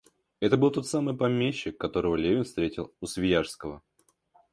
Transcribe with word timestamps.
Это 0.39 0.57
был 0.57 0.71
тот 0.71 0.87
самый 0.87 1.15
помещик, 1.15 1.77
которого 1.77 2.15
Левин 2.15 2.43
встретил 2.43 2.91
у 3.01 3.05
Свияжского. 3.05 3.83